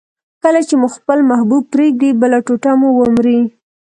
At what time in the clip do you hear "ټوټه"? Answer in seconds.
2.45-2.71